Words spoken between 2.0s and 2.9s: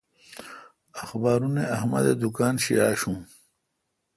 اے° دکان شی